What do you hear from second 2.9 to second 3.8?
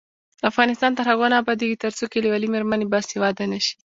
باسواده نشي.